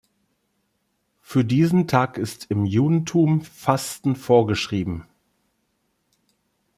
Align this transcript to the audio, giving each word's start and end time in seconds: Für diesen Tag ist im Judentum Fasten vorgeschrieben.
Für 1.21 1.45
diesen 1.45 1.87
Tag 1.87 2.17
ist 2.17 2.49
im 2.49 2.65
Judentum 2.65 3.41
Fasten 3.43 4.15
vorgeschrieben. 4.15 5.05